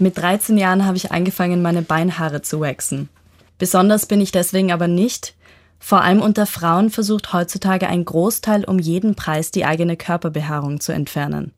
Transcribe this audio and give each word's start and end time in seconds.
Mit 0.00 0.16
13 0.16 0.56
Jahren 0.56 0.86
habe 0.86 0.96
ich 0.96 1.12
angefangen, 1.12 1.60
meine 1.60 1.82
Beinhaare 1.82 2.40
zu 2.40 2.60
waxen. 2.60 3.10
Besonders 3.58 4.06
bin 4.06 4.22
ich 4.22 4.32
deswegen 4.32 4.72
aber 4.72 4.88
nicht. 4.88 5.34
Vor 5.78 6.00
allem 6.00 6.22
unter 6.22 6.46
Frauen 6.46 6.88
versucht 6.88 7.34
heutzutage 7.34 7.86
ein 7.86 8.06
Großteil 8.06 8.64
um 8.64 8.78
jeden 8.78 9.14
Preis 9.14 9.50
die 9.50 9.66
eigene 9.66 9.98
Körperbehaarung 9.98 10.80
zu 10.80 10.92
entfernen. 10.92 11.52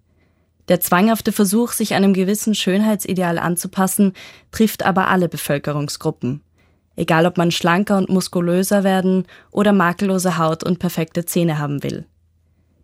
Der 0.66 0.80
zwanghafte 0.80 1.30
Versuch, 1.30 1.70
sich 1.70 1.94
einem 1.94 2.14
gewissen 2.14 2.56
Schönheitsideal 2.56 3.38
anzupassen, 3.38 4.12
trifft 4.50 4.84
aber 4.84 5.06
alle 5.06 5.28
Bevölkerungsgruppen. 5.28 6.40
Egal 6.96 7.26
ob 7.26 7.38
man 7.38 7.52
schlanker 7.52 7.96
und 7.96 8.08
muskulöser 8.08 8.82
werden 8.82 9.26
oder 9.52 9.72
makellose 9.72 10.36
Haut 10.36 10.64
und 10.64 10.80
perfekte 10.80 11.24
Zähne 11.24 11.60
haben 11.60 11.84
will. 11.84 12.06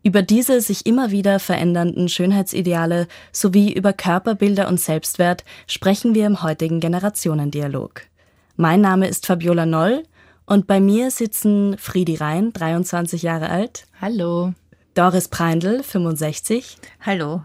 Über 0.03 0.23
diese 0.23 0.61
sich 0.61 0.87
immer 0.87 1.11
wieder 1.11 1.41
verändernden 1.41 2.09
Schönheitsideale 2.09 3.09
sowie 3.33 3.73
über 3.73 3.93
Körperbilder 3.93 4.69
und 4.69 4.81
Selbstwert 4.81 5.45
sprechen 5.67 6.15
wir 6.15 6.27
im 6.27 6.43
heutigen 6.43 6.81
Generationendialog. 6.81 8.03
Mein 8.57 8.81
Name 8.81 9.09
ist 9.09 9.27
Fabiola 9.27 9.67
Noll 9.67 10.05
und 10.47 10.67
bei 10.67 10.81
mir 10.81 11.11
sitzen 11.11 11.77
Friedi 11.79 12.15
Rhein, 12.15 12.53
23 12.53 13.23
Jahre 13.23 13.51
alt. 13.51 13.87
Hallo. 14.01 14.55
Doris 14.95 15.29
Preindl, 15.29 15.83
65. 15.83 16.79
Hallo 17.01 17.43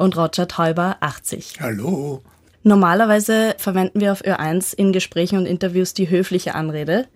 und 0.00 0.16
Roger 0.16 0.48
Täuber 0.48 0.96
80. 1.00 1.58
Hallo. 1.60 2.22
Normalerweise 2.62 3.54
verwenden 3.58 4.00
wir 4.00 4.12
auf 4.12 4.22
Ö1 4.22 4.74
in 4.74 4.92
Gesprächen 4.92 5.38
und 5.38 5.46
Interviews 5.46 5.94
die 5.94 6.08
höfliche 6.08 6.54
Anrede. 6.54 7.06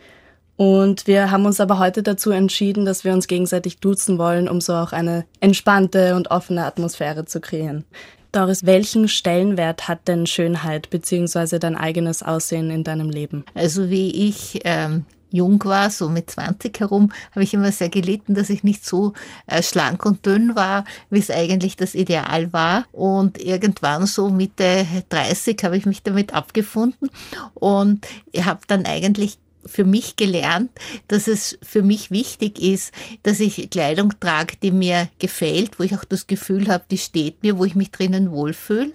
Und 0.57 1.07
wir 1.07 1.31
haben 1.31 1.47
uns 1.47 1.61
aber 1.61 1.79
heute 1.79 2.03
dazu 2.03 2.31
entschieden, 2.31 2.85
dass 2.85 3.05
wir 3.05 3.12
uns 3.12 3.27
gegenseitig 3.27 3.79
duzen 3.79 4.19
wollen, 4.19 4.49
um 4.49 4.61
so 4.61 4.75
auch 4.75 4.93
eine 4.93 5.25
entspannte 5.41 6.15
und 6.15 6.31
offene 6.31 6.65
Atmosphäre 6.65 7.25
zu 7.25 7.41
kreieren. 7.41 7.85
Doris, 8.31 8.67
welchen 8.67 9.09
Stellenwert 9.09 9.87
hat 9.87 10.09
denn 10.09 10.27
Schönheit 10.27 10.91
bzw. 10.91 11.59
dein 11.59 11.77
eigenes 11.77 12.23
Aussehen 12.23 12.71
in 12.71 12.83
deinem 12.83 13.11
Leben? 13.11 13.45
Also 13.55 13.91
wie 13.91 14.11
ich 14.28 14.61
ähm, 14.65 15.05
jung 15.31 15.65
war, 15.65 15.91
so 15.91 16.09
mit 16.09 16.31
20 16.31 16.81
herum, 16.81 17.12
habe 17.33 17.43
ich 17.43 17.55
immer 17.55 17.71
sehr 17.71 17.91
gelitten, 17.91 18.34
dass 18.34 18.50
ich 18.50 18.65
nicht 18.65 18.84
so 18.84 19.12
äh, 19.47 19.62
schlank 19.62 20.05
und 20.05 20.27
dünn 20.27 20.56
war, 20.56 20.84
wie 21.11 21.19
es 21.19 21.31
eigentlich 21.31 21.77
das 21.77 21.95
Ideal 21.95 22.53
war. 22.53 22.87
Und 22.93 23.41
irgendwann 23.41 24.06
so 24.06 24.31
Mitte 24.31 24.87
30 25.09 25.62
habe 25.62 25.77
ich 25.77 25.87
mich 25.87 26.03
damit 26.03 26.34
abgefunden 26.34 27.11
und 27.55 28.06
habe 28.37 28.61
dann 28.67 28.84
eigentlich 28.87 29.39
für 29.67 29.84
mich 29.84 30.17
gelernt, 30.17 30.70
dass 31.09 31.29
es 31.29 31.59
für 31.62 31.83
mich 31.83 32.11
wichtig 32.11 32.61
ist, 32.61 32.93
dass 33.23 33.41
ich 33.41 33.71
Kleidung 33.71 34.19
trage, 34.21 34.55
die 34.62 34.71
mir 34.71 35.09
gefällt, 35.19 35.79
wo 35.79 35.84
ich 35.84 35.97
auch 35.97 36.05
das 36.05 36.27
Gefühl 36.27 36.69
habe, 36.69 36.84
die 36.91 36.98
steht 36.98 37.43
mir, 37.43 37.59
wo 37.59 37.65
ich 37.65 37.75
mich 37.75 37.91
drinnen 37.91 38.31
wohlfühle. 38.31 38.93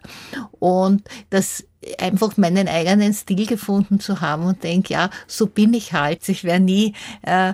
Und 0.59 1.03
dass 1.29 1.63
einfach 1.97 2.35
meinen 2.37 2.67
eigenen 2.67 3.13
Stil 3.13 3.45
gefunden 3.45 3.99
zu 3.99 4.19
haben 4.19 4.43
und 4.45 4.63
denke, 4.63 4.93
ja, 4.93 5.09
so 5.27 5.47
bin 5.47 5.73
ich 5.73 5.93
halt. 5.93 6.27
Ich 6.27 6.43
werde 6.43 6.65
nie 6.65 6.93
äh, 7.21 7.53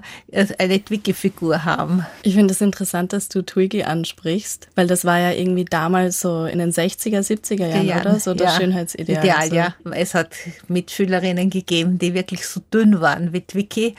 eine 0.58 0.84
Twiggy-Figur 0.84 1.64
haben. 1.64 2.06
Ich 2.24 2.34
finde 2.34 2.52
es 2.52 2.60
das 2.60 2.66
interessant, 2.66 3.14
dass 3.14 3.30
du 3.30 3.44
Twiggy 3.44 3.84
ansprichst, 3.84 4.68
weil 4.76 4.88
das 4.88 5.06
war 5.06 5.20
ja 5.20 5.32
irgendwie 5.32 5.66
damals 5.66 6.22
so 6.22 6.46
in 6.46 6.58
den 6.58 6.72
60er, 6.72 7.20
70er 7.20 7.68
Jahren, 7.68 7.86
Jahren 7.86 8.02
oder? 8.02 8.20
So 8.20 8.34
das 8.34 8.54
ja. 8.54 8.62
Schönheitsideal. 8.62 9.24
Ideal, 9.24 9.50
so. 9.50 9.56
ja. 9.56 9.76
Es 9.92 10.16
hat 10.16 10.30
Mitschülerinnen 10.68 11.50
gegeben, 11.50 12.00
die 12.00 12.14
wirklich 12.14 12.48
so 12.48 12.62
dünn 12.74 13.02
waren 13.02 13.32
wie 13.32 13.42
Twiggy 13.42 13.96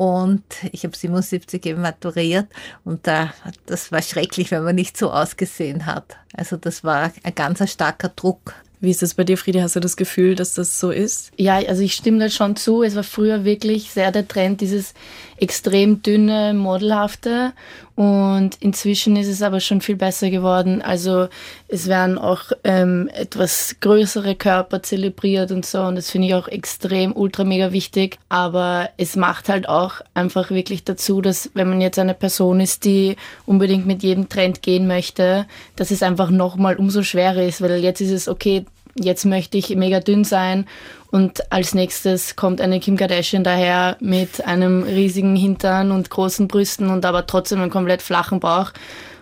und 0.00 0.42
ich 0.72 0.84
habe 0.84 0.96
77 0.96 1.64
eben 1.66 1.82
maturiert 1.82 2.46
und 2.84 3.06
da, 3.06 3.34
das 3.66 3.92
war 3.92 4.00
schrecklich, 4.00 4.50
wenn 4.50 4.64
man 4.64 4.74
nicht 4.74 4.96
so 4.96 5.12
ausgesehen 5.12 5.84
hat. 5.84 6.16
Also 6.34 6.56
das 6.56 6.82
war 6.84 7.12
ein 7.22 7.34
ganz 7.34 7.70
starker 7.70 8.08
Druck. 8.08 8.54
Wie 8.82 8.90
ist 8.90 9.02
es 9.02 9.14
bei 9.14 9.24
dir, 9.24 9.36
Friede? 9.36 9.62
Hast 9.62 9.76
du 9.76 9.80
das 9.80 9.96
Gefühl, 9.96 10.34
dass 10.34 10.54
das 10.54 10.80
so 10.80 10.90
ist? 10.90 11.32
Ja, 11.36 11.56
also 11.56 11.82
ich 11.82 11.92
stimme 11.94 12.18
da 12.18 12.30
schon 12.30 12.56
zu. 12.56 12.82
Es 12.82 12.96
war 12.96 13.02
früher 13.02 13.44
wirklich 13.44 13.90
sehr 13.90 14.10
der 14.10 14.26
Trend, 14.26 14.62
dieses 14.62 14.94
extrem 15.36 16.02
dünne, 16.02 16.54
modelhafte. 16.54 17.52
Und 18.00 18.52
inzwischen 18.60 19.14
ist 19.16 19.28
es 19.28 19.42
aber 19.42 19.60
schon 19.60 19.82
viel 19.82 19.96
besser 19.96 20.30
geworden. 20.30 20.80
Also 20.80 21.28
es 21.68 21.86
werden 21.86 22.16
auch 22.16 22.44
ähm, 22.64 23.10
etwas 23.12 23.76
größere 23.80 24.36
Körper 24.36 24.82
zelebriert 24.82 25.52
und 25.52 25.66
so. 25.66 25.82
Und 25.82 25.96
das 25.96 26.08
finde 26.08 26.28
ich 26.28 26.34
auch 26.34 26.48
extrem, 26.48 27.14
ultra, 27.14 27.44
mega 27.44 27.72
wichtig. 27.72 28.18
Aber 28.30 28.88
es 28.96 29.16
macht 29.16 29.50
halt 29.50 29.68
auch 29.68 30.00
einfach 30.14 30.50
wirklich 30.50 30.82
dazu, 30.82 31.20
dass 31.20 31.50
wenn 31.52 31.68
man 31.68 31.82
jetzt 31.82 31.98
eine 31.98 32.14
Person 32.14 32.60
ist, 32.60 32.86
die 32.86 33.16
unbedingt 33.44 33.84
mit 33.84 34.02
jedem 34.02 34.30
Trend 34.30 34.62
gehen 34.62 34.86
möchte, 34.86 35.46
dass 35.76 35.90
es 35.90 36.02
einfach 36.02 36.30
nochmal 36.30 36.76
umso 36.76 37.02
schwerer 37.02 37.42
ist. 37.42 37.60
Weil 37.60 37.84
jetzt 37.84 38.00
ist 38.00 38.12
es 38.12 38.28
okay, 38.28 38.64
jetzt 39.00 39.24
möchte 39.24 39.58
ich 39.58 39.74
mega 39.76 40.00
dünn 40.00 40.24
sein 40.24 40.66
und 41.10 41.50
als 41.50 41.74
nächstes 41.74 42.36
kommt 42.36 42.60
eine 42.60 42.78
Kim 42.78 42.96
Kardashian 42.96 43.42
daher 43.42 43.96
mit 44.00 44.44
einem 44.44 44.84
riesigen 44.84 45.34
Hintern 45.34 45.90
und 45.90 46.10
großen 46.10 46.46
Brüsten 46.46 46.88
und 46.88 47.04
aber 47.04 47.26
trotzdem 47.26 47.60
einen 47.60 47.70
komplett 47.70 48.02
flachen 48.02 48.38
Bauch. 48.40 48.72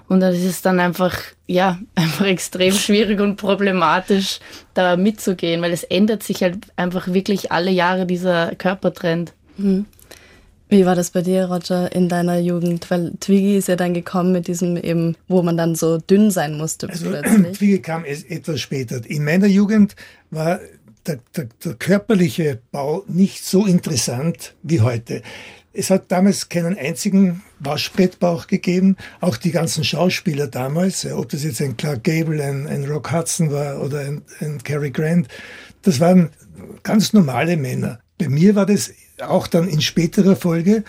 Und 0.08 0.20
das 0.20 0.36
ist 0.38 0.64
dann 0.66 0.80
einfach, 0.80 1.16
ja, 1.46 1.78
einfach 1.94 2.26
extrem 2.26 2.74
schwierig 2.74 3.20
und 3.20 3.36
problematisch, 3.36 4.40
da 4.74 4.96
mitzugehen, 4.96 5.62
weil 5.62 5.72
es 5.72 5.84
ändert 5.84 6.22
sich 6.22 6.42
halt 6.42 6.58
einfach 6.76 7.08
wirklich 7.08 7.52
alle 7.52 7.70
Jahre 7.70 8.06
dieser 8.06 8.54
Körpertrend. 8.54 9.32
Mhm. 9.56 9.86
Wie 10.68 10.84
war 10.84 10.94
das 10.94 11.10
bei 11.10 11.22
dir, 11.22 11.46
Roger, 11.46 11.90
in 11.92 12.08
deiner 12.08 12.38
Jugend? 12.38 12.90
Weil 12.90 13.12
Twiggy 13.20 13.56
ist 13.56 13.68
ja 13.68 13.76
dann 13.76 13.94
gekommen 13.94 14.32
mit 14.32 14.48
diesem 14.48 14.76
eben, 14.76 15.16
wo 15.26 15.42
man 15.42 15.56
dann 15.56 15.74
so 15.74 15.98
dünn 15.98 16.30
sein 16.30 16.56
musste 16.58 16.88
also, 16.88 17.08
plötzlich. 17.08 17.52
Twiggy 17.58 17.80
kam 17.80 18.04
etwas 18.04 18.60
später. 18.60 19.00
In 19.06 19.24
meiner 19.24 19.46
Jugend 19.46 19.96
war 20.30 20.60
der, 21.06 21.20
der, 21.34 21.48
der 21.64 21.74
körperliche 21.74 22.60
Bau 22.70 23.04
nicht 23.08 23.44
so 23.44 23.64
interessant 23.64 24.54
wie 24.62 24.82
heute. 24.82 25.22
Es 25.72 25.90
hat 25.90 26.10
damals 26.10 26.48
keinen 26.48 26.76
einzigen 26.76 27.42
Waschbrettbauch 27.60 28.46
gegeben. 28.46 28.96
Auch 29.20 29.36
die 29.36 29.52
ganzen 29.52 29.84
Schauspieler 29.84 30.48
damals, 30.48 31.06
ob 31.06 31.28
das 31.30 31.44
jetzt 31.44 31.62
ein 31.62 31.76
Clark 31.76 32.04
Gable, 32.04 32.42
ein, 32.42 32.66
ein 32.66 32.84
Rock 32.84 33.12
Hudson 33.12 33.52
war 33.52 33.80
oder 33.80 34.00
ein, 34.00 34.22
ein 34.40 34.62
Cary 34.62 34.90
Grant, 34.90 35.28
das 35.82 36.00
waren 36.00 36.30
ganz 36.82 37.12
normale 37.12 37.56
Männer. 37.56 38.00
Bei 38.18 38.28
mir 38.28 38.54
war 38.54 38.66
das 38.66 38.90
auch 39.22 39.46
dann 39.46 39.68
in 39.68 39.80
späterer 39.80 40.36
Folge, 40.36 40.84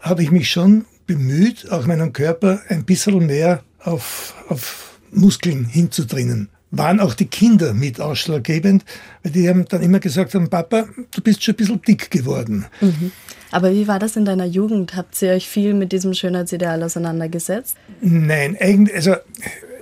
habe 0.00 0.22
ich 0.22 0.30
mich 0.30 0.50
schon 0.50 0.84
bemüht, 1.06 1.70
auch 1.70 1.86
meinen 1.86 2.12
Körper 2.12 2.60
ein 2.68 2.84
bisschen 2.84 3.26
mehr 3.26 3.62
auf, 3.80 4.34
auf 4.48 5.00
Muskeln 5.10 5.64
hinzudrinnen. 5.64 6.48
Waren 6.70 7.00
auch 7.00 7.14
die 7.14 7.26
Kinder 7.26 7.74
mit 7.74 8.00
ausschlaggebend, 8.00 8.84
weil 9.22 9.32
die 9.32 9.48
haben 9.48 9.64
dann 9.64 9.82
immer 9.82 9.98
gesagt 9.98 10.34
haben, 10.34 10.48
Papa, 10.48 10.86
du 11.10 11.20
bist 11.20 11.42
schon 11.42 11.54
ein 11.54 11.56
bisschen 11.56 11.82
dick 11.82 12.10
geworden. 12.10 12.66
Mhm. 12.80 13.10
Aber 13.50 13.72
wie 13.72 13.88
war 13.88 13.98
das 13.98 14.14
in 14.14 14.24
deiner 14.24 14.44
Jugend? 14.44 14.94
Habt 14.94 15.20
ihr 15.20 15.32
euch 15.32 15.48
viel 15.48 15.74
mit 15.74 15.90
diesem 15.90 16.14
Schönheitsideal 16.14 16.80
auseinandergesetzt? 16.84 17.76
Nein, 18.00 18.56
eigentlich, 18.60 18.94
also 18.94 19.16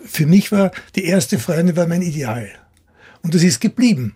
für 0.07 0.25
mich 0.25 0.51
war 0.51 0.71
die 0.97 1.05
erste 1.05 1.39
Freundin 1.39 1.77
war 1.77 1.87
mein 1.87 2.01
Ideal. 2.01 2.49
Und 3.23 3.35
das 3.35 3.43
ist 3.43 3.61
geblieben. 3.61 4.15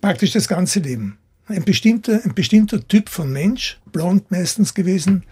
Praktisch 0.00 0.32
das 0.32 0.48
ganze 0.48 0.80
Leben 0.80 1.18
ein 1.48 1.64
bestimmter, 1.64 2.20
ein 2.24 2.34
bestimmter 2.34 2.86
Typ 2.86 3.08
von 3.08 3.32
Mensch, 3.32 3.78
blond 3.92 4.30
meistens 4.30 4.74
gewesen. 4.74 5.24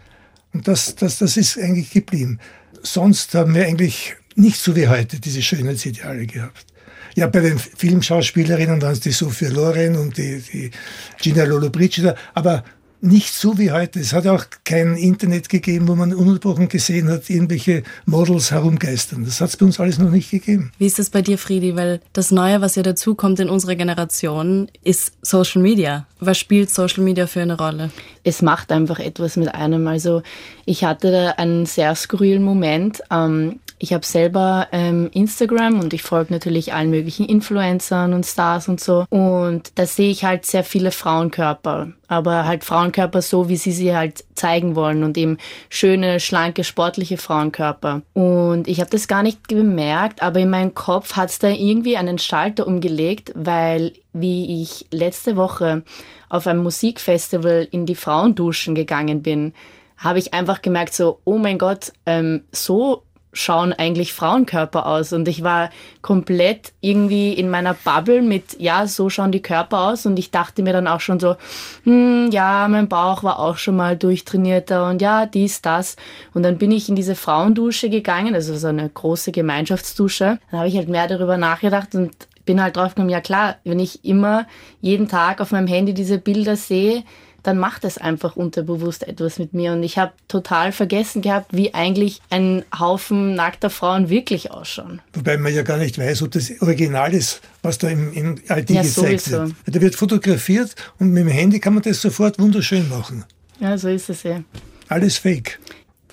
Und 0.52 0.66
das, 0.68 0.94
das, 0.94 1.18
das 1.18 1.36
ist 1.36 1.58
eigentlich 1.58 1.90
geblieben. 1.90 2.38
Sonst 2.82 3.34
haben 3.34 3.54
wir 3.54 3.66
eigentlich 3.66 4.16
nicht 4.34 4.60
so 4.60 4.76
wie 4.76 4.88
heute 4.88 5.20
diese 5.20 5.42
Schönheitsideale 5.42 6.26
gehabt. 6.26 6.66
Ja, 7.14 7.26
bei 7.26 7.40
den 7.40 7.58
Filmschauspielerinnen 7.58 8.80
waren 8.82 8.92
es 8.92 9.00
die 9.00 9.10
Sophia 9.10 9.48
Loren 9.48 9.96
und 9.96 10.18
die, 10.18 10.42
die 10.52 10.70
Gina 11.18 11.44
Lollobrigida, 11.44 12.14
aber 12.34 12.62
nicht 13.00 13.34
so 13.34 13.58
wie 13.58 13.70
heute. 13.70 14.00
Es 14.00 14.12
hat 14.12 14.26
auch 14.26 14.44
kein 14.64 14.96
Internet 14.96 15.48
gegeben, 15.48 15.88
wo 15.88 15.94
man 15.94 16.14
ununterbrochen 16.14 16.68
gesehen 16.68 17.08
hat, 17.08 17.28
irgendwelche 17.28 17.82
Models 18.04 18.50
herumgeistern. 18.50 19.24
Das 19.24 19.40
hat 19.40 19.50
es 19.50 19.56
bei 19.56 19.66
uns 19.66 19.80
alles 19.80 19.98
noch 19.98 20.10
nicht 20.10 20.30
gegeben. 20.30 20.72
Wie 20.78 20.86
ist 20.86 20.98
das 20.98 21.10
bei 21.10 21.22
dir, 21.22 21.38
Friedi? 21.38 21.76
Weil 21.76 22.00
das 22.12 22.30
Neue, 22.30 22.60
was 22.60 22.74
ja 22.74 22.82
dazukommt 22.82 23.40
in 23.40 23.48
unserer 23.48 23.74
Generation, 23.74 24.68
ist 24.82 25.12
Social 25.22 25.62
Media. 25.62 26.06
Was 26.20 26.38
spielt 26.38 26.70
Social 26.70 27.04
Media 27.04 27.26
für 27.26 27.42
eine 27.42 27.56
Rolle? 27.56 27.90
Es 28.24 28.42
macht 28.42 28.72
einfach 28.72 28.98
etwas 28.98 29.36
mit 29.36 29.54
einem. 29.54 29.86
Also 29.86 30.22
ich 30.64 30.84
hatte 30.84 31.10
da 31.12 31.30
einen 31.32 31.66
sehr 31.66 31.94
skurrilen 31.94 32.42
Moment. 32.42 33.02
Ähm, 33.10 33.60
ich 33.78 33.92
habe 33.92 34.06
selber 34.06 34.68
ähm, 34.72 35.10
Instagram 35.12 35.80
und 35.80 35.92
ich 35.92 36.02
folge 36.02 36.32
natürlich 36.32 36.72
allen 36.72 36.90
möglichen 36.90 37.26
Influencern 37.26 38.14
und 38.14 38.24
Stars 38.24 38.68
und 38.68 38.80
so. 38.80 39.04
Und 39.10 39.72
da 39.74 39.86
sehe 39.86 40.10
ich 40.10 40.24
halt 40.24 40.46
sehr 40.46 40.64
viele 40.64 40.90
Frauenkörper. 40.90 41.88
Aber 42.08 42.46
halt 42.46 42.64
Frauenkörper 42.64 43.20
so, 43.20 43.48
wie 43.48 43.56
sie 43.56 43.72
sie 43.72 43.94
halt 43.94 44.24
zeigen 44.34 44.76
wollen 44.76 45.02
und 45.04 45.18
eben 45.18 45.38
schöne, 45.68 46.20
schlanke, 46.20 46.64
sportliche 46.64 47.18
Frauenkörper. 47.18 48.02
Und 48.14 48.68
ich 48.68 48.80
habe 48.80 48.90
das 48.90 49.08
gar 49.08 49.22
nicht 49.22 49.46
bemerkt, 49.48 50.22
aber 50.22 50.40
in 50.40 50.50
meinem 50.50 50.74
Kopf 50.74 51.16
hat 51.16 51.30
es 51.30 51.38
da 51.38 51.48
irgendwie 51.48 51.96
einen 51.96 52.18
Schalter 52.18 52.66
umgelegt, 52.66 53.32
weil 53.34 53.92
wie 54.12 54.62
ich 54.62 54.86
letzte 54.90 55.36
Woche 55.36 55.82
auf 56.28 56.46
einem 56.46 56.62
Musikfestival 56.62 57.68
in 57.70 57.84
die 57.84 57.94
Frauenduschen 57.94 58.74
gegangen 58.74 59.22
bin, 59.22 59.52
habe 59.98 60.18
ich 60.18 60.34
einfach 60.34 60.62
gemerkt, 60.62 60.94
so, 60.94 61.20
oh 61.24 61.38
mein 61.38 61.58
Gott, 61.58 61.92
ähm, 62.06 62.44
so 62.52 63.02
schauen 63.36 63.72
eigentlich 63.72 64.12
Frauenkörper 64.12 64.86
aus? 64.86 65.12
Und 65.12 65.28
ich 65.28 65.44
war 65.44 65.70
komplett 66.02 66.72
irgendwie 66.80 67.32
in 67.32 67.50
meiner 67.50 67.74
Bubble 67.74 68.22
mit, 68.22 68.58
ja, 68.58 68.86
so 68.86 69.08
schauen 69.10 69.32
die 69.32 69.42
Körper 69.42 69.88
aus. 69.88 70.06
Und 70.06 70.18
ich 70.18 70.30
dachte 70.30 70.62
mir 70.62 70.72
dann 70.72 70.88
auch 70.88 71.00
schon 71.00 71.20
so, 71.20 71.36
hm, 71.84 72.30
ja, 72.32 72.66
mein 72.68 72.88
Bauch 72.88 73.22
war 73.22 73.38
auch 73.38 73.58
schon 73.58 73.76
mal 73.76 73.96
durchtrainierter 73.96 74.88
und 74.88 75.02
ja, 75.02 75.26
dies, 75.26 75.62
das. 75.62 75.96
Und 76.34 76.42
dann 76.42 76.58
bin 76.58 76.72
ich 76.72 76.88
in 76.88 76.96
diese 76.96 77.14
Frauendusche 77.14 77.90
gegangen, 77.90 78.34
also 78.34 78.56
so 78.56 78.68
eine 78.68 78.88
große 78.88 79.32
Gemeinschaftsdusche. 79.32 80.38
Dann 80.50 80.58
habe 80.58 80.68
ich 80.68 80.76
halt 80.76 80.88
mehr 80.88 81.06
darüber 81.06 81.36
nachgedacht 81.36 81.94
und 81.94 82.12
bin 82.46 82.62
halt 82.62 82.76
drauf 82.76 82.94
gekommen, 82.94 83.10
ja 83.10 83.20
klar, 83.20 83.56
wenn 83.64 83.80
ich 83.80 84.04
immer 84.04 84.46
jeden 84.80 85.08
Tag 85.08 85.40
auf 85.40 85.50
meinem 85.50 85.66
Handy 85.66 85.92
diese 85.92 86.18
Bilder 86.18 86.56
sehe, 86.56 87.02
dann 87.46 87.58
macht 87.58 87.84
es 87.84 87.98
einfach 87.98 88.36
unterbewusst 88.36 89.06
etwas 89.06 89.38
mit 89.38 89.54
mir. 89.54 89.72
Und 89.72 89.82
ich 89.82 89.98
habe 89.98 90.12
total 90.28 90.72
vergessen 90.72 91.22
gehabt, 91.22 91.52
wie 91.52 91.74
eigentlich 91.74 92.20
ein 92.30 92.64
Haufen 92.76 93.34
nackter 93.34 93.70
Frauen 93.70 94.08
wirklich 94.08 94.50
ausschauen. 94.50 95.00
Wobei 95.12 95.36
man 95.36 95.54
ja 95.54 95.62
gar 95.62 95.78
nicht 95.78 95.98
weiß, 95.98 96.22
ob 96.22 96.32
das 96.32 96.50
Original 96.60 97.14
ist, 97.14 97.40
was 97.62 97.78
da 97.78 97.88
im, 97.88 98.12
im 98.12 98.34
ID 98.48 98.70
ja, 98.70 98.82
gezeigt 98.82 99.20
sowieso. 99.20 99.30
wird. 99.42 99.54
Da 99.66 99.80
wird 99.80 99.94
fotografiert 99.94 100.74
und 100.98 101.10
mit 101.10 101.22
dem 101.24 101.28
Handy 101.28 101.60
kann 101.60 101.74
man 101.74 101.82
das 101.82 102.00
sofort 102.02 102.38
wunderschön 102.38 102.88
machen. 102.88 103.24
Ja, 103.60 103.78
so 103.78 103.88
ist 103.88 104.10
es 104.10 104.22
ja. 104.22 104.42
Alles 104.88 105.18
fake. 105.18 105.58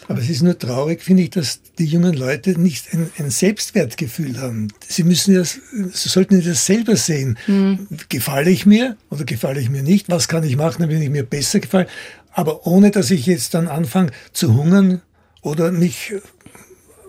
Aber 0.07 0.19
es 0.19 0.29
ist 0.29 0.41
nur 0.41 0.57
traurig, 0.57 1.01
finde 1.01 1.23
ich, 1.23 1.29
dass 1.31 1.61
die 1.77 1.85
jungen 1.85 2.13
Leute 2.13 2.59
nicht 2.59 2.93
ein, 2.93 3.09
ein 3.17 3.29
Selbstwertgefühl 3.29 4.39
haben. 4.39 4.67
Sie 4.87 5.03
müssen 5.03 5.33
ja, 5.33 5.43
sie 5.43 6.09
sollten 6.09 6.43
das 6.43 6.65
selber 6.65 6.95
sehen. 6.95 7.37
Mhm. 7.47 7.87
Gefalle 8.09 8.49
ich 8.49 8.65
mir 8.65 8.97
oder 9.09 9.23
gefalle 9.23 9.59
ich 9.59 9.69
mir 9.69 9.83
nicht? 9.83 10.09
Was 10.09 10.27
kann 10.27 10.43
ich 10.43 10.55
machen, 10.55 10.81
damit 10.81 11.01
ich 11.01 11.09
mir 11.09 11.23
besser 11.23 11.59
gefalle? 11.59 11.87
Aber 12.31 12.65
ohne, 12.67 12.91
dass 12.91 13.11
ich 13.11 13.25
jetzt 13.25 13.53
dann 13.53 13.67
anfange 13.67 14.11
zu 14.33 14.55
hungern 14.55 15.01
oder 15.41 15.71
mich 15.71 16.13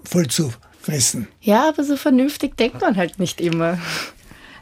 voll 0.05 0.29
zu 0.29 0.53
fressen. 0.81 1.29
Ja, 1.41 1.69
aber 1.69 1.83
so 1.83 1.97
vernünftig 1.97 2.57
denkt 2.57 2.83
man 2.83 2.97
halt 2.97 3.19
nicht 3.19 3.41
immer. 3.41 3.79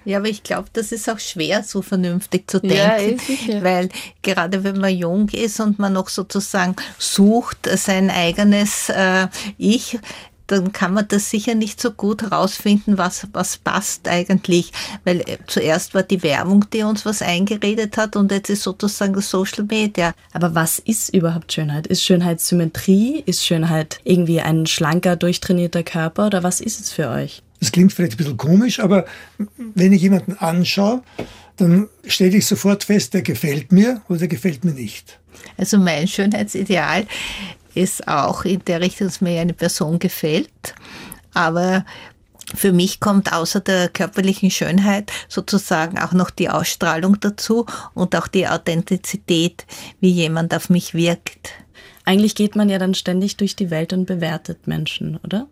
Ja, 0.04 0.18
aber 0.18 0.28
ich 0.28 0.42
glaube, 0.42 0.68
das 0.72 0.92
ist 0.92 1.08
auch 1.08 1.18
schwer, 1.18 1.62
so 1.62 1.82
vernünftig 1.82 2.50
zu 2.50 2.60
denken, 2.60 3.20
ja, 3.46 3.62
weil 3.62 3.88
gerade 4.22 4.64
wenn 4.64 4.78
man 4.78 4.94
jung 4.94 5.28
ist 5.28 5.60
und 5.60 5.78
man 5.78 5.92
noch 5.92 6.08
sozusagen 6.08 6.76
sucht 6.98 7.68
sein 7.76 8.10
eigenes 8.10 8.88
äh, 8.88 9.28
Ich, 9.58 9.98
dann 10.52 10.72
kann 10.72 10.92
man 10.92 11.08
das 11.08 11.30
sicher 11.30 11.54
nicht 11.54 11.80
so 11.80 11.90
gut 11.90 12.22
herausfinden, 12.22 12.98
was, 12.98 13.26
was 13.32 13.56
passt 13.56 14.06
eigentlich. 14.08 14.72
Weil 15.04 15.20
äh, 15.20 15.38
zuerst 15.46 15.94
war 15.94 16.02
die 16.02 16.22
Werbung, 16.22 16.66
die 16.72 16.82
uns 16.82 17.06
was 17.06 17.22
eingeredet 17.22 17.96
hat 17.96 18.16
und 18.16 18.30
jetzt 18.30 18.50
ist 18.50 18.62
sozusagen 18.62 19.14
das 19.14 19.30
Social 19.30 19.64
Media. 19.64 20.12
Aber 20.32 20.54
was 20.54 20.78
ist 20.78 21.14
überhaupt 21.14 21.52
Schönheit? 21.52 21.86
Ist 21.86 22.04
Schönheit 22.04 22.40
Symmetrie? 22.40 23.22
Ist 23.24 23.44
Schönheit 23.44 24.00
irgendwie 24.04 24.40
ein 24.40 24.66
schlanker, 24.66 25.16
durchtrainierter 25.16 25.82
Körper 25.82 26.26
oder 26.26 26.42
was 26.42 26.60
ist 26.60 26.80
es 26.80 26.92
für 26.92 27.08
euch? 27.08 27.42
Das 27.62 27.70
klingt 27.70 27.92
vielleicht 27.92 28.14
ein 28.14 28.16
bisschen 28.16 28.36
komisch, 28.36 28.80
aber 28.80 29.04
wenn 29.56 29.92
ich 29.92 30.02
jemanden 30.02 30.32
anschaue, 30.32 31.00
dann 31.58 31.88
stelle 32.04 32.36
ich 32.36 32.44
sofort 32.44 32.82
fest, 32.82 33.14
der 33.14 33.22
gefällt 33.22 33.70
mir 33.70 34.02
oder 34.08 34.18
der 34.18 34.26
gefällt 34.26 34.64
mir 34.64 34.72
nicht. 34.72 35.20
Also 35.56 35.78
mein 35.78 36.08
Schönheitsideal 36.08 37.06
ist 37.72 38.08
auch 38.08 38.44
in 38.44 38.64
der 38.64 38.80
Richtung, 38.80 39.06
dass 39.06 39.20
mir 39.20 39.40
eine 39.40 39.52
Person 39.52 40.00
gefällt. 40.00 40.74
Aber 41.34 41.86
für 42.52 42.72
mich 42.72 42.98
kommt 42.98 43.32
außer 43.32 43.60
der 43.60 43.88
körperlichen 43.88 44.50
Schönheit 44.50 45.12
sozusagen 45.28 46.00
auch 46.00 46.14
noch 46.14 46.30
die 46.30 46.48
Ausstrahlung 46.48 47.20
dazu 47.20 47.66
und 47.94 48.16
auch 48.16 48.26
die 48.26 48.48
Authentizität, 48.48 49.66
wie 50.00 50.10
jemand 50.10 50.52
auf 50.52 50.68
mich 50.68 50.94
wirkt. 50.94 51.50
Eigentlich 52.04 52.34
geht 52.34 52.56
man 52.56 52.68
ja 52.68 52.80
dann 52.80 52.94
ständig 52.94 53.36
durch 53.36 53.54
die 53.54 53.70
Welt 53.70 53.92
und 53.92 54.06
bewertet 54.06 54.66
Menschen, 54.66 55.20
oder? 55.22 55.46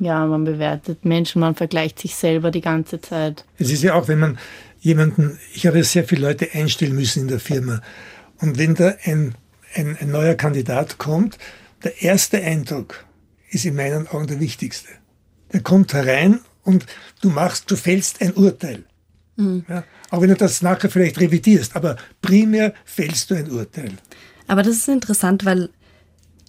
Ja, 0.00 0.24
man 0.26 0.44
bewertet 0.44 1.04
Menschen, 1.04 1.40
man 1.40 1.54
vergleicht 1.54 1.98
sich 1.98 2.14
selber 2.14 2.50
die 2.50 2.60
ganze 2.60 3.00
Zeit. 3.00 3.44
Es 3.58 3.70
ist 3.70 3.82
ja 3.82 3.94
auch, 3.94 4.08
wenn 4.08 4.18
man 4.18 4.38
jemanden, 4.80 5.38
ich 5.54 5.66
habe 5.66 5.78
ja 5.78 5.84
sehr 5.84 6.04
viele 6.04 6.22
Leute 6.22 6.48
einstellen 6.52 6.94
müssen 6.94 7.22
in 7.22 7.28
der 7.28 7.40
Firma. 7.40 7.80
Und 8.40 8.58
wenn 8.58 8.74
da 8.74 8.94
ein, 9.04 9.34
ein, 9.74 9.96
ein 10.00 10.10
neuer 10.10 10.34
Kandidat 10.34 10.98
kommt, 10.98 11.38
der 11.82 12.02
erste 12.02 12.40
Eindruck 12.40 13.04
ist 13.50 13.64
in 13.64 13.74
meinen 13.74 14.06
Augen 14.08 14.26
der 14.26 14.40
wichtigste. 14.40 14.88
Der 15.52 15.60
kommt 15.60 15.92
herein 15.94 16.40
und 16.62 16.86
du 17.20 17.30
machst, 17.30 17.70
du 17.70 17.76
fällst 17.76 18.20
ein 18.20 18.34
Urteil. 18.34 18.84
Mhm. 19.36 19.64
Ja, 19.68 19.84
auch 20.10 20.20
wenn 20.20 20.28
du 20.28 20.36
das 20.36 20.62
nachher 20.62 20.90
vielleicht 20.90 21.18
revidierst, 21.20 21.74
aber 21.76 21.96
primär 22.20 22.74
fällst 22.84 23.30
du 23.30 23.34
ein 23.34 23.50
Urteil. 23.50 23.92
Aber 24.46 24.62
das 24.62 24.76
ist 24.76 24.88
interessant, 24.88 25.44
weil 25.44 25.70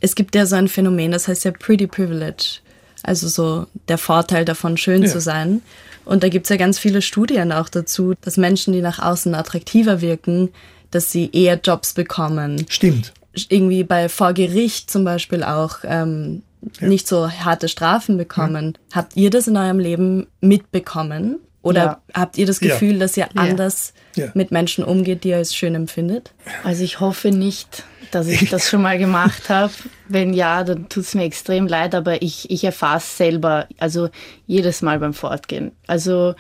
es 0.02 0.16
gibt 0.16 0.36
ja 0.36 0.46
so 0.46 0.56
ein 0.56 0.68
Phänomen, 0.68 1.12
das 1.12 1.28
heißt 1.28 1.46
ja 1.46 1.52
Pretty 1.52 1.88
Privilege. 1.88 2.60
Also 3.04 3.28
so 3.28 3.68
der 3.88 3.98
Vorteil 3.98 4.46
davon, 4.46 4.78
schön 4.78 5.04
ja. 5.04 5.10
zu 5.10 5.20
sein. 5.20 5.62
Und 6.06 6.24
da 6.24 6.30
gibt's 6.30 6.50
ja 6.50 6.58
ganz 6.58 6.80
viele 6.80 7.02
Studien 7.02 7.52
auch 7.52 7.70
dazu, 7.70 8.14
dass 8.22 8.38
Menschen, 8.38 8.74
die 8.74 8.82
nach 8.82 9.00
außen 9.00 9.36
attraktiver 9.36 10.02
wirken, 10.02 10.50
dass 10.92 11.12
sie 11.12 11.30
eher 11.32 11.60
Jobs 11.64 11.94
bekommen. 11.94 12.66
Stimmt. 12.70 13.14
Irgendwie 13.48 13.84
bei 13.84 14.10
vor 14.10 14.34
Gericht 14.34 14.90
zum 14.90 15.04
Beispiel 15.06 15.44
auch 15.44 15.78
ähm, 15.84 16.42
ja. 16.80 16.88
nicht 16.88 17.08
so 17.08 17.30
harte 17.30 17.68
Strafen 17.68 18.18
bekommen. 18.18 18.74
Ja. 18.90 18.96
Habt 18.98 19.16
ihr 19.16 19.30
das 19.30 19.48
in 19.48 19.56
eurem 19.56 19.80
Leben 19.80 20.28
mitbekommen? 20.42 21.38
Oder 21.62 21.84
ja. 21.84 22.02
habt 22.14 22.38
ihr 22.38 22.46
das 22.46 22.60
Gefühl, 22.60 23.00
dass 23.00 23.18
ihr 23.18 23.28
anders 23.36 23.94
mit 24.34 24.52
Menschen 24.52 24.84
umgeht, 24.84 25.24
die 25.24 25.30
ihr 25.30 25.38
als 25.38 25.56
schön 25.56 25.76
empfindet? 25.76 26.32
Also 26.64 26.84
ich 26.84 27.00
hoffe 27.00 27.32
nicht 27.32 27.84
dass 28.12 28.28
ich 28.28 28.50
das 28.50 28.70
schon 28.70 28.82
mal 28.82 28.98
gemacht 28.98 29.50
habe. 29.50 29.72
Wenn 30.08 30.34
ja, 30.34 30.64
dann 30.64 30.90
tut 30.90 31.04
es 31.04 31.16
mir 31.16 31.24
extrem 31.24 31.68
leid, 31.68 31.96
aber 31.96 32.22
ich, 32.22 32.50
ich 32.50 32.64
erfahre 32.64 32.98
es 32.98 33.18
selber, 33.18 33.68
also 33.78 34.10
jedes 34.48 34.82
Mal 34.82 35.00
beim 35.00 35.14
Fortgehen. 35.14 35.72
Also 35.88 36.36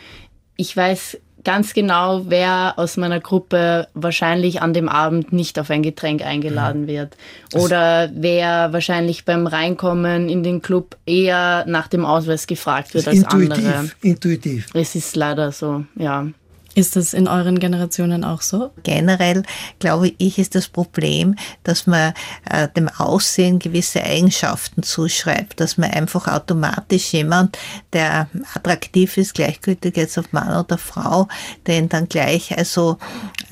ich 0.55 0.75
weiß 0.75 1.19
ganz 1.43 1.73
genau, 1.73 2.23
wer 2.27 2.73
aus 2.77 2.97
meiner 2.97 3.19
Gruppe 3.19 3.87
wahrscheinlich 3.93 4.61
an 4.61 4.73
dem 4.73 4.89
Abend 4.89 5.33
nicht 5.33 5.59
auf 5.59 5.69
ein 5.69 5.83
Getränk 5.83 6.25
eingeladen 6.25 6.87
wird. 6.87 7.15
Oder 7.53 8.09
wer 8.13 8.73
wahrscheinlich 8.73 9.25
beim 9.25 9.47
Reinkommen 9.47 10.29
in 10.29 10.43
den 10.43 10.61
Club 10.61 10.97
eher 11.05 11.65
nach 11.67 11.87
dem 11.87 12.05
Ausweis 12.05 12.47
gefragt 12.47 12.93
wird 12.93 13.07
als 13.07 13.17
intuitiv, 13.17 13.51
andere. 13.51 13.91
Intuitiv. 14.01 14.67
Es 14.73 14.95
ist 14.95 15.15
leider 15.15 15.51
so, 15.51 15.85
ja. 15.95 16.27
Ist 16.75 16.95
das 16.95 17.13
in 17.13 17.27
euren 17.27 17.59
Generationen 17.59 18.23
auch 18.23 18.41
so? 18.41 18.71
Generell, 18.83 19.43
glaube 19.79 20.13
ich, 20.17 20.37
ist 20.37 20.55
das 20.55 20.67
Problem, 20.67 21.35
dass 21.63 21.87
man 21.87 22.13
äh, 22.49 22.67
dem 22.75 22.89
Aussehen 22.89 23.59
gewisse 23.59 24.03
Eigenschaften 24.03 24.83
zuschreibt, 24.83 25.59
dass 25.59 25.77
man 25.77 25.91
einfach 25.91 26.27
automatisch 26.27 27.13
jemand, 27.13 27.57
der 27.93 28.29
attraktiv 28.53 29.17
ist, 29.17 29.33
gleichgültig 29.33 29.97
jetzt 29.97 30.17
auf 30.17 30.31
Mann 30.31 30.55
oder 30.55 30.77
Frau, 30.77 31.27
den 31.67 31.89
dann 31.89 32.07
gleich 32.07 32.55
also 32.57 32.97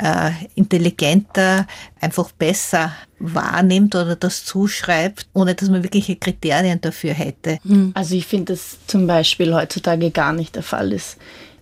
äh, 0.01 0.31
intelligenter, 0.55 1.65
einfach 1.99 2.31
besser 2.31 2.91
wahrnimmt 3.19 3.95
oder 3.95 4.15
das 4.15 4.45
zuschreibt, 4.45 5.27
ohne 5.33 5.55
dass 5.55 5.69
man 5.69 5.83
wirkliche 5.83 6.15
Kriterien 6.15 6.79
dafür 6.81 7.13
hätte. 7.13 7.57
Also 7.95 8.15
ich 8.15 8.27
finde, 8.27 8.53
dass 8.53 8.77
zum 8.85 9.07
Beispiel 9.07 9.53
heutzutage 9.53 10.11
gar 10.11 10.33
nicht 10.33 10.55
der 10.55 10.63
Fall 10.63 10.93
ist. 10.93 11.17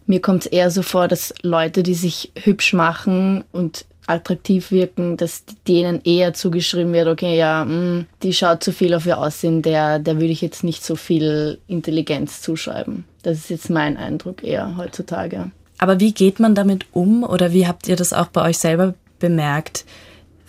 Mir 0.07 0.21
kommt 0.21 0.45
es 0.45 0.51
eher 0.51 0.69
so 0.71 0.81
vor, 0.81 1.07
dass 1.07 1.33
Leute, 1.41 1.83
die 1.83 1.95
sich 1.95 2.31
hübsch 2.35 2.73
machen 2.73 3.43
und 3.51 3.85
attraktiv 4.07 4.71
wirken, 4.71 5.17
dass 5.17 5.43
denen 5.67 6.01
eher 6.03 6.33
zugeschrieben 6.33 6.93
wird, 6.93 7.07
okay, 7.07 7.37
ja, 7.37 7.65
mh, 7.65 7.73
mm, 7.73 8.05
die 8.23 8.33
schaut 8.33 8.63
zu 8.63 8.71
viel 8.71 8.93
auf 8.93 9.05
ihr 9.05 9.17
Aussehen, 9.17 9.61
der, 9.61 9.99
der 9.99 10.15
würde 10.15 10.31
ich 10.31 10.41
jetzt 10.41 10.63
nicht 10.63 10.83
so 10.83 10.95
viel 10.95 11.59
Intelligenz 11.67 12.41
zuschreiben. 12.41 13.05
Das 13.23 13.37
ist 13.37 13.49
jetzt 13.49 13.69
mein 13.69 13.97
Eindruck 13.97 14.43
eher 14.43 14.77
heutzutage. 14.77 15.51
Aber 15.77 15.99
wie 15.99 16.13
geht 16.13 16.39
man 16.39 16.55
damit 16.55 16.85
um 16.91 17.23
oder 17.23 17.51
wie 17.51 17.67
habt 17.67 17.87
ihr 17.87 17.95
das 17.95 18.13
auch 18.13 18.27
bei 18.27 18.47
euch 18.47 18.59
selber 18.59 18.93
bemerkt, 19.19 19.85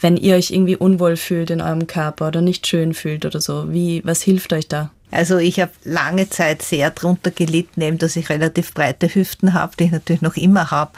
wenn 0.01 0.17
ihr 0.17 0.37
euch 0.37 0.51
irgendwie 0.51 0.77
unwohl 0.77 1.17
fühlt 1.17 1.51
in 1.51 1.63
eurem 1.63 1.87
Körper 1.87 2.29
oder 2.29 2.43
nicht 2.43 2.67
schön 2.67 2.93
fühlt 2.93 3.25
oder 3.25 3.41
so? 3.41 3.73
Wie, 3.73 4.03
was 4.05 4.23
hilft 4.23 4.53
euch 4.53 4.69
da? 4.69 4.91
Also 5.11 5.39
ich 5.39 5.61
habe 5.61 5.73
lange 5.85 6.29
Zeit 6.29 6.63
sehr 6.63 6.91
drunter 6.91 7.31
gelitten, 7.31 7.81
eben 7.81 7.99
dass 7.99 8.17
ich 8.17 8.29
relativ 8.29 8.75
breite 8.75 9.09
Hüften 9.09 9.55
habe, 9.55 9.77
die 9.79 9.85
ich 9.85 9.93
natürlich 9.93 10.23
noch 10.23 10.37
immer 10.37 10.71
habe. 10.71 10.93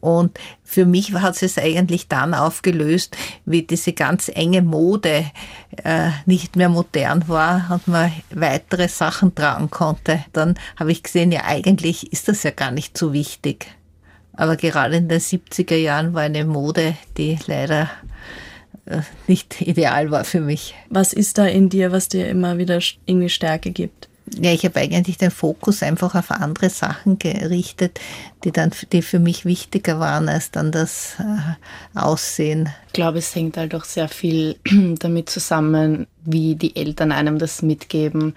Und 0.00 0.38
für 0.62 0.84
mich 0.86 1.12
hat 1.12 1.42
es 1.42 1.58
eigentlich 1.58 2.06
dann 2.06 2.34
aufgelöst, 2.34 3.16
wie 3.44 3.62
diese 3.62 3.92
ganz 3.92 4.28
enge 4.28 4.62
Mode 4.62 5.24
äh, 5.82 6.10
nicht 6.24 6.54
mehr 6.54 6.68
modern 6.68 7.26
war 7.26 7.68
und 7.70 7.88
man 7.88 8.12
weitere 8.30 8.88
Sachen 8.88 9.34
tragen 9.34 9.70
konnte. 9.70 10.24
Dann 10.32 10.54
habe 10.76 10.92
ich 10.92 11.02
gesehen, 11.02 11.32
ja 11.32 11.44
eigentlich 11.44 12.12
ist 12.12 12.28
das 12.28 12.44
ja 12.44 12.52
gar 12.52 12.70
nicht 12.70 12.96
so 12.96 13.12
wichtig. 13.12 13.66
Aber 14.34 14.56
gerade 14.56 14.96
in 14.96 15.08
den 15.08 15.20
70er 15.20 15.74
Jahren 15.74 16.14
war 16.14 16.22
eine 16.22 16.44
Mode, 16.44 16.94
die 17.16 17.36
leider 17.48 17.90
nicht 19.26 19.60
ideal 19.60 20.10
war 20.10 20.24
für 20.24 20.40
mich. 20.40 20.74
Was 20.90 21.12
ist 21.12 21.38
da 21.38 21.46
in 21.46 21.68
dir, 21.68 21.92
was 21.92 22.08
dir 22.08 22.28
immer 22.28 22.58
wieder 22.58 22.80
irgendwie 23.06 23.28
Stärke 23.28 23.70
gibt? 23.70 24.08
Ja, 24.40 24.52
ich 24.52 24.64
habe 24.64 24.78
eigentlich 24.80 25.16
den 25.16 25.30
Fokus 25.30 25.82
einfach 25.82 26.14
auf 26.14 26.30
andere 26.30 26.68
Sachen 26.70 27.18
gerichtet, 27.18 27.98
die 28.44 28.52
dann 28.52 28.72
die 28.92 29.02
für 29.02 29.18
mich 29.18 29.44
wichtiger 29.44 29.98
waren 30.00 30.28
als 30.28 30.50
dann 30.50 30.70
das 30.70 31.16
äh, 31.18 31.98
Aussehen. 31.98 32.68
Ich 32.88 32.92
glaube, 32.92 33.18
es 33.18 33.34
hängt 33.34 33.56
halt 33.56 33.74
auch 33.74 33.84
sehr 33.84 34.08
viel 34.08 34.56
damit 34.98 35.30
zusammen, 35.30 36.06
wie 36.24 36.56
die 36.56 36.76
Eltern 36.76 37.12
einem 37.12 37.38
das 37.38 37.62
mitgeben. 37.62 38.34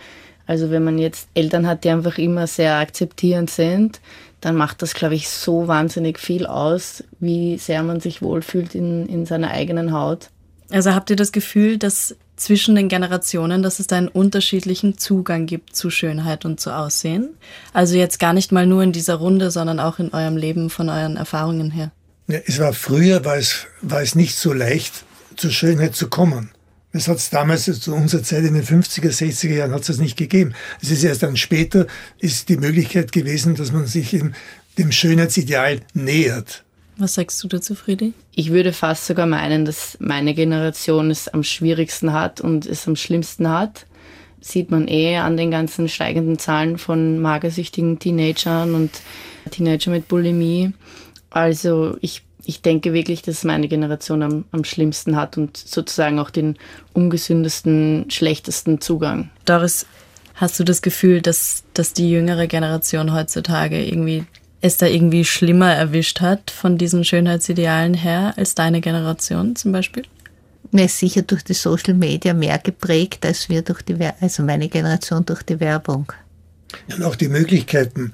Also 0.48 0.72
wenn 0.72 0.84
man 0.84 0.98
jetzt 0.98 1.28
Eltern 1.34 1.68
hat, 1.68 1.84
die 1.84 1.90
einfach 1.90 2.18
immer 2.18 2.48
sehr 2.48 2.78
akzeptierend 2.78 3.50
sind, 3.50 4.00
dann 4.42 4.56
macht 4.56 4.82
das, 4.82 4.96
glaube 4.96 5.16
ich, 5.16 5.30
so 5.30 5.68
wahnsinnig 5.68 6.20
viel 6.20 6.48
aus, 6.48 7.04
wie 7.20 7.58
sehr 7.58 7.84
man 7.84 8.00
sich 8.00 8.22
wohlfühlt 8.22 8.76
in, 8.76 9.08
in 9.08 9.26
seiner 9.26 9.52
eigenen 9.52 9.94
Haut. 9.94 10.30
Also 10.72 10.94
habt 10.94 11.10
ihr 11.10 11.16
das 11.16 11.32
Gefühl, 11.32 11.78
dass 11.78 12.16
zwischen 12.36 12.76
den 12.76 12.88
Generationen, 12.88 13.62
dass 13.62 13.80
es 13.80 13.88
da 13.88 13.98
einen 13.98 14.08
unterschiedlichen 14.08 14.98
Zugang 14.98 15.46
gibt 15.46 15.76
zu 15.76 15.90
Schönheit 15.90 16.46
und 16.46 16.60
zu 16.60 16.76
Aussehen? 16.76 17.30
Also 17.74 17.96
jetzt 17.96 18.20
gar 18.20 18.34
nicht 18.34 18.52
mal 18.52 18.66
nur 18.66 18.82
in 18.82 18.92
dieser 18.92 19.16
Runde, 19.16 19.52
sondern 19.52 19.80
auch 19.80 20.00
in 20.00 20.14
eurem 20.14 20.38
Leben 20.38 20.70
von 20.70 20.90
euren 20.90 21.18
Erfahrungen 21.18 21.72
her. 21.72 21.92
Ja, 22.28 22.40
es 22.46 22.60
war 22.60 22.74
früher, 22.74 23.24
war 23.26 23.38
es, 23.38 23.68
war 23.82 24.02
es 24.02 24.16
nicht 24.16 24.36
so 24.36 24.54
leicht, 24.54 25.06
zur 25.36 25.52
Schönheit 25.52 25.96
zu 25.96 26.10
kommen. 26.10 26.52
Das 26.94 27.08
hat 27.08 27.18
es 27.18 27.30
damals 27.30 27.66
zu 27.80 27.94
unserer 27.94 28.24
Zeit 28.24 28.44
in 28.44 28.54
den 28.54 28.66
50er, 28.66 29.10
60er 29.10 29.54
Jahren 29.54 29.72
hat 29.72 29.88
es 29.88 29.98
nicht 29.98 30.18
gegeben. 30.18 30.54
Es 30.82 30.92
ist 30.92 31.04
erst 31.04 31.24
dann 31.24 31.38
später 31.38 31.88
ist 32.20 32.50
die 32.50 32.58
Möglichkeit 32.58 33.12
gewesen, 33.12 33.56
dass 33.56 33.72
man 33.72 33.86
sich 33.86 34.22
dem 34.78 34.92
Schönheitsideal 34.92 35.82
nähert. 35.94 36.64
Was 36.98 37.16
sagst 37.16 37.44
du 37.44 37.48
dazu, 37.48 37.76
Friedi? 37.76 38.14
Ich 38.36 38.52
würde 38.52 38.74
fast 38.74 39.08
sogar 39.08 39.26
meinen, 39.26 39.66
dass 39.66 39.98
meine 40.00 40.34
Generation 40.34 41.10
es 41.10 41.28
am 41.28 41.44
schwierigsten 41.44 42.14
hat 42.14 42.42
und 42.42 42.66
es 42.66 42.88
am 42.88 42.96
schlimmsten 42.96 43.50
hat. 43.50 43.86
Sieht 44.40 44.72
man 44.72 44.88
eh 44.88 45.18
an 45.18 45.38
den 45.38 45.52
ganzen 45.52 45.88
steigenden 45.88 46.40
Zahlen 46.40 46.78
von 46.78 47.20
magersüchtigen 47.20 48.00
Teenagern 48.00 48.76
und 48.76 48.92
Teenager 49.52 49.92
mit 49.92 50.08
Bulimie. 50.08 50.74
Also 51.30 51.98
ich 52.02 52.24
ich 52.46 52.62
denke 52.62 52.94
wirklich, 52.94 53.22
dass 53.22 53.44
meine 53.44 53.68
Generation 53.68 54.24
am, 54.24 54.46
am 54.52 54.64
schlimmsten 54.64 55.16
hat 55.16 55.38
und 55.38 55.58
sozusagen 55.58 56.20
auch 56.20 56.30
den 56.30 56.58
ungesündesten, 56.94 58.10
schlechtesten 58.10 58.82
Zugang. 58.82 59.30
Doris, 59.46 59.86
hast 60.36 60.60
du 60.60 60.64
das 60.64 60.82
Gefühl, 60.82 61.22
dass, 61.22 61.64
dass 61.74 61.94
die 61.94 62.10
jüngere 62.10 62.48
Generation 62.48 63.14
heutzutage 63.14 63.84
irgendwie 63.84 64.26
es 64.62 64.78
da 64.78 64.86
irgendwie 64.86 65.26
schlimmer 65.26 65.74
erwischt 65.74 66.22
hat 66.22 66.52
von 66.52 66.78
diesen 66.78 67.04
Schönheitsidealen 67.04 67.94
her 67.94 68.34
als 68.38 68.56
deine 68.56 68.82
Generation 68.82 69.56
zum 69.56 69.72
Beispiel? 69.72 70.04
Mir 70.72 70.86
ist 70.86 71.00
sicher 71.00 71.24
durch 71.24 71.44
die 71.44 71.54
Social 71.54 71.96
Media 71.96 72.34
mehr 72.34 72.60
geprägt 72.60 73.26
als 73.26 73.50
wir 73.50 73.62
durch 73.62 73.82
die, 73.82 73.98
also 74.22 74.44
meine 74.44 74.70
Generation 74.70 75.26
durch 75.26 75.44
die 75.44 75.60
Werbung. 75.60 76.14
Und 76.88 77.04
auch 77.04 77.16
die 77.16 77.28
Möglichkeiten, 77.28 78.14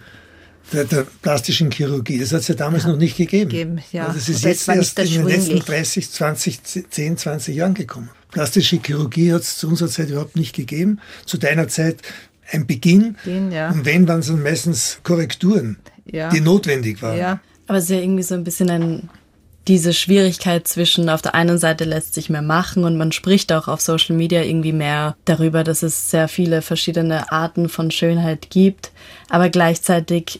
der, 0.74 0.86
der 0.86 1.06
plastischen 1.22 1.72
Chirurgie. 1.72 2.20
Das 2.20 2.32
hat 2.34 2.42
es 2.42 2.48
ja 2.48 2.56
damals 2.56 2.84
ja, 2.84 2.90
noch 2.90 2.98
nicht 2.98 3.18
gegeben. 3.18 3.50
gegeben 3.50 3.82
ja. 3.92 4.08
Also 4.08 4.20
das 4.20 4.30
ist 4.30 4.44
jetzt 4.44 4.68
erst 4.68 5.00
in 5.00 5.12
den 5.12 5.28
letzten 5.28 5.60
30, 5.60 6.12
20, 6.12 6.60
10, 6.90 7.18
20 7.18 7.56
Jahren 7.56 7.74
gekommen. 7.74 8.10
Plastische 8.32 8.80
Chirurgie 8.84 9.34
hat 9.34 9.42
es 9.42 9.58
zu 9.58 9.68
unserer 9.68 9.90
Zeit 9.90 10.10
überhaupt 10.10 10.36
nicht 10.36 10.56
gegeben. 10.56 11.00
Zu 11.26 11.38
deiner 11.38 11.68
Zeit 11.68 12.02
ein 12.52 12.68
Beginn. 12.68 13.16
Beginn 13.24 13.52
ja. 13.52 13.70
Und 13.72 13.86
wenn, 13.86 14.08
waren 14.08 14.20
es 14.20 14.28
dann 14.28 14.42
meistens 14.42 15.00
Korrekturen, 15.04 15.78
ja. 16.12 16.30
die 16.30 16.42
notwendig 16.42 17.02
waren. 17.02 17.18
Ja. 17.18 17.40
Aber 17.68 17.78
es 17.78 17.86
ist 17.86 17.92
ja 17.92 17.98
irgendwie 17.98 18.24
so 18.24 18.36
ein 18.36 18.44
bisschen 18.44 18.70
ein, 18.70 19.10
diese 19.68 19.94
Schwierigkeit 19.94 20.68
zwischen, 20.68 21.10
auf 21.10 21.22
der 21.22 21.36
einen 21.36 21.58
Seite 21.58 21.84
lässt 21.84 22.14
sich 22.14 22.30
mehr 22.30 22.42
machen 22.42 22.86
und 22.86 22.98
man 22.98 23.12
spricht 23.12 23.52
auch 23.52 23.68
auf 23.68 23.82
Social 23.82 24.16
Media 24.16 24.42
irgendwie 24.42 24.72
mehr 24.72 25.16
darüber, 25.26 25.64
dass 25.64 25.84
es 25.84 26.10
sehr 26.10 26.28
viele 26.28 26.62
verschiedene 26.62 27.32
Arten 27.32 27.68
von 27.68 27.92
Schönheit 27.92 28.50
gibt. 28.50 28.92
Aber 29.30 29.50
gleichzeitig 29.50 30.40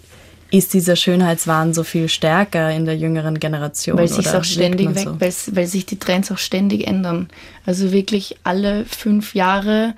ist 0.50 0.74
dieser 0.74 0.96
Schönheitswahn 0.96 1.74
so 1.74 1.84
viel 1.84 2.08
stärker 2.08 2.72
in 2.72 2.86
der 2.86 2.96
jüngeren 2.96 3.40
Generation? 3.40 3.98
Weil 3.98 4.08
sich 4.08 4.30
auch 4.30 4.46
ständig 4.46 4.96
weg, 4.96 5.04
so? 5.04 5.20
weil, 5.20 5.34
weil 5.52 5.68
sich 5.68 5.86
die 5.86 6.00
Trends 6.00 6.32
auch 6.32 6.38
ständig 6.38 6.88
ändern. 6.88 7.28
Also 7.66 7.92
wirklich 7.92 8.38
alle 8.46 8.86
fünf 8.86 9.36
Jahre 9.36 9.94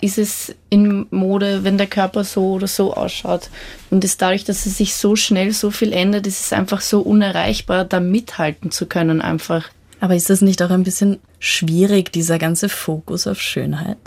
ist 0.00 0.18
es 0.18 0.54
in 0.70 1.06
Mode, 1.10 1.64
wenn 1.64 1.78
der 1.78 1.86
Körper 1.86 2.24
so 2.24 2.52
oder 2.52 2.66
so 2.66 2.94
ausschaut. 2.94 3.50
Und 3.90 4.04
es 4.04 4.16
dadurch, 4.16 4.44
dass 4.44 4.66
es 4.66 4.78
sich 4.78 4.94
so 4.94 5.16
schnell 5.16 5.52
so 5.52 5.70
viel 5.70 5.92
ändert, 5.92 6.26
ist 6.26 6.40
es 6.40 6.52
einfach 6.52 6.80
so 6.80 7.00
unerreichbar, 7.00 7.84
da 7.84 8.00
mithalten 8.00 8.70
zu 8.70 8.86
können 8.86 9.20
einfach. 9.20 9.68
Aber 10.00 10.16
ist 10.16 10.30
das 10.30 10.40
nicht 10.40 10.62
auch 10.62 10.70
ein 10.70 10.82
bisschen 10.82 11.18
schwierig, 11.38 12.12
dieser 12.12 12.38
ganze 12.38 12.68
Fokus 12.68 13.26
auf 13.26 13.40
Schönheit? 13.40 13.98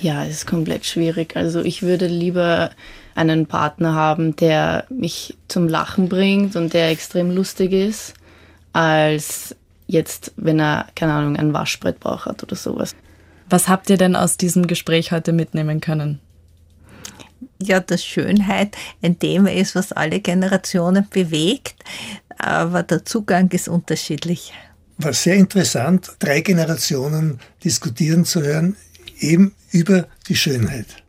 Ja, 0.00 0.24
es 0.24 0.38
ist 0.38 0.46
komplett 0.46 0.84
schwierig. 0.84 1.36
Also 1.36 1.60
ich 1.62 1.82
würde 1.82 2.06
lieber 2.06 2.70
einen 3.14 3.46
Partner 3.46 3.94
haben, 3.94 4.36
der 4.36 4.84
mich 4.90 5.36
zum 5.48 5.68
Lachen 5.68 6.08
bringt 6.08 6.56
und 6.56 6.74
der 6.74 6.90
extrem 6.90 7.30
lustig 7.30 7.72
ist, 7.72 8.14
als 8.72 9.56
jetzt, 9.86 10.32
wenn 10.36 10.60
er, 10.60 10.86
keine 10.94 11.14
Ahnung, 11.14 11.36
ein 11.36 11.52
Waschbrettbauch 11.52 12.26
hat 12.26 12.42
oder 12.42 12.56
sowas. 12.56 12.94
Was 13.48 13.68
habt 13.68 13.90
ihr 13.90 13.96
denn 13.96 14.16
aus 14.16 14.36
diesem 14.36 14.66
Gespräch 14.66 15.12
heute 15.12 15.32
mitnehmen 15.32 15.80
können? 15.80 16.20
Ja, 17.62 17.80
dass 17.80 18.04
Schönheit 18.04 18.76
ein 19.02 19.18
Thema 19.18 19.52
ist, 19.52 19.74
was 19.74 19.92
alle 19.92 20.20
Generationen 20.20 21.06
bewegt, 21.08 21.76
aber 22.38 22.82
der 22.82 23.04
Zugang 23.04 23.50
ist 23.50 23.68
unterschiedlich. 23.68 24.52
War 24.98 25.12
sehr 25.12 25.36
interessant, 25.36 26.16
drei 26.18 26.40
Generationen 26.40 27.38
diskutieren 27.62 28.24
zu 28.24 28.42
hören, 28.42 28.76
eben 29.20 29.54
über 29.70 30.06
die 30.28 30.36
Schönheit. 30.36 31.02